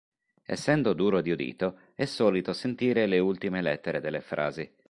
Essendo 0.43 0.93
duro 0.93 1.21
di 1.21 1.29
udito 1.29 1.79
è 1.93 2.05
solito 2.05 2.53
sentire 2.53 3.05
le 3.05 3.19
ultime 3.19 3.61
lettere 3.61 3.99
delle 3.99 4.19
frasi. 4.21 4.67